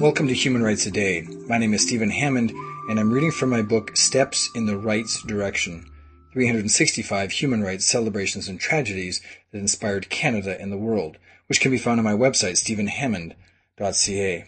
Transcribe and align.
Welcome 0.00 0.28
to 0.28 0.34
Human 0.34 0.62
Rights 0.62 0.84
Today. 0.84 1.26
My 1.48 1.58
name 1.58 1.74
is 1.74 1.82
Stephen 1.82 2.10
Hammond, 2.10 2.52
and 2.88 3.00
I'm 3.00 3.12
reading 3.12 3.32
from 3.32 3.50
my 3.50 3.62
book 3.62 3.96
Steps 3.96 4.48
in 4.54 4.66
the 4.66 4.78
Rights 4.78 5.24
Direction 5.24 5.90
365 6.34 7.32
Human 7.32 7.64
Rights 7.64 7.84
Celebrations 7.84 8.46
and 8.46 8.60
Tragedies 8.60 9.20
that 9.50 9.58
Inspired 9.58 10.08
Canada 10.08 10.56
and 10.60 10.70
the 10.70 10.78
World, 10.78 11.18
which 11.48 11.60
can 11.60 11.72
be 11.72 11.78
found 11.78 11.98
on 11.98 12.04
my 12.04 12.12
website, 12.12 12.58
stephenhammond.ca. 12.58 14.44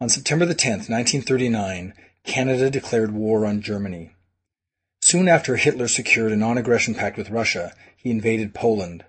On 0.00 0.08
September 0.08 0.46
the 0.46 0.54
10th, 0.54 0.88
1939, 0.88 1.92
Canada 2.24 2.70
declared 2.70 3.12
war 3.12 3.44
on 3.44 3.60
Germany. 3.60 4.14
Soon 5.02 5.28
after 5.28 5.56
Hitler 5.56 5.88
secured 5.88 6.32
a 6.32 6.36
non-aggression 6.36 6.94
pact 6.94 7.18
with 7.18 7.28
Russia, 7.28 7.74
he 8.02 8.10
invaded 8.10 8.54
Poland. 8.54 9.04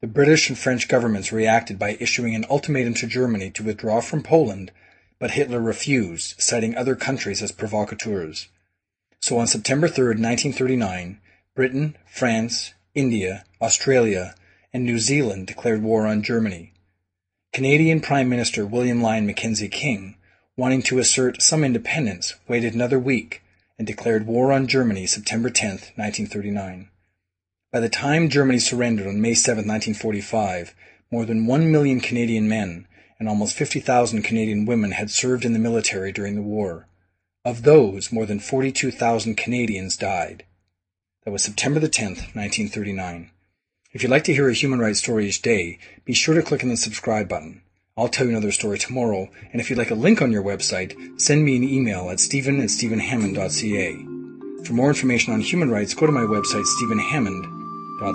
The 0.00 0.06
British 0.06 0.48
and 0.48 0.56
French 0.56 0.86
governments 0.86 1.32
reacted 1.32 1.76
by 1.76 1.96
issuing 1.98 2.36
an 2.36 2.46
ultimatum 2.48 2.94
to 2.94 3.06
Germany 3.08 3.50
to 3.50 3.64
withdraw 3.64 4.00
from 4.00 4.22
Poland, 4.22 4.70
but 5.18 5.32
Hitler 5.32 5.60
refused, 5.60 6.40
citing 6.40 6.76
other 6.76 6.94
countries 6.94 7.42
as 7.42 7.50
provocateurs. 7.50 8.46
So 9.18 9.38
on 9.38 9.48
September 9.48 9.88
3, 9.88 10.20
1939, 10.20 11.20
Britain, 11.56 11.96
France, 12.06 12.74
India, 12.94 13.44
Australia, 13.60 14.36
and 14.72 14.84
New 14.84 15.00
Zealand 15.00 15.48
declared 15.48 15.82
war 15.82 16.06
on 16.06 16.22
Germany. 16.22 16.72
Canadian 17.52 18.00
Prime 18.00 18.28
Minister 18.28 18.64
William 18.64 19.02
Lyon 19.02 19.26
Mackenzie 19.26 19.68
King, 19.68 20.16
wanting 20.56 20.82
to 20.82 21.00
assert 21.00 21.42
some 21.42 21.64
independence, 21.64 22.34
waited 22.46 22.74
another 22.74 23.00
week 23.00 23.42
and 23.78 23.86
declared 23.86 24.28
war 24.28 24.52
on 24.52 24.68
Germany 24.68 25.06
September 25.06 25.50
10, 25.50 25.70
1939. 25.96 26.88
By 27.70 27.80
the 27.80 27.90
time 27.90 28.30
Germany 28.30 28.60
surrendered 28.60 29.06
on 29.06 29.20
May 29.20 29.34
7, 29.34 29.58
1945, 29.58 30.74
more 31.10 31.26
than 31.26 31.44
one 31.44 31.70
million 31.70 32.00
Canadian 32.00 32.48
men 32.48 32.88
and 33.18 33.28
almost 33.28 33.56
50,000 33.56 34.22
Canadian 34.22 34.64
women 34.64 34.92
had 34.92 35.10
served 35.10 35.44
in 35.44 35.52
the 35.52 35.58
military 35.58 36.10
during 36.10 36.34
the 36.34 36.40
war. 36.40 36.88
Of 37.44 37.64
those, 37.64 38.10
more 38.10 38.24
than 38.24 38.40
42,000 38.40 39.36
Canadians 39.36 39.98
died. 39.98 40.46
That 41.24 41.30
was 41.30 41.42
September 41.42 41.78
the 41.78 41.90
10th, 41.90 42.34
1939. 42.34 43.32
If 43.92 44.02
you'd 44.02 44.08
like 44.10 44.24
to 44.24 44.34
hear 44.34 44.48
a 44.48 44.54
human 44.54 44.78
rights 44.78 45.00
story 45.00 45.28
each 45.28 45.42
day, 45.42 45.78
be 46.06 46.14
sure 46.14 46.34
to 46.34 46.42
click 46.42 46.62
on 46.62 46.70
the 46.70 46.76
subscribe 46.76 47.28
button. 47.28 47.60
I'll 47.98 48.08
tell 48.08 48.24
you 48.24 48.32
another 48.32 48.52
story 48.52 48.78
tomorrow, 48.78 49.28
and 49.52 49.60
if 49.60 49.68
you'd 49.68 49.78
like 49.78 49.90
a 49.90 49.94
link 49.94 50.22
on 50.22 50.32
your 50.32 50.42
website, 50.42 51.20
send 51.20 51.44
me 51.44 51.56
an 51.56 51.64
email 51.64 52.08
at 52.08 52.20
stephen 52.20 52.60
at 52.60 52.70
stephenhammond.ca. 52.70 54.64
For 54.64 54.72
more 54.72 54.88
information 54.88 55.34
on 55.34 55.42
human 55.42 55.70
rights, 55.70 55.92
go 55.92 56.06
to 56.06 56.12
my 56.12 56.22
website, 56.22 56.64
stephenhammond.ca. 56.64 57.57
Ca 57.98 58.14